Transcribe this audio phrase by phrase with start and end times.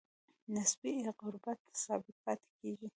[0.55, 2.87] نسبي غربت ثابت پاتې کیږي.